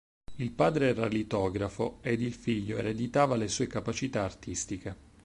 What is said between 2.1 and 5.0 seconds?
il figlio ereditava le sue capacità artistiche.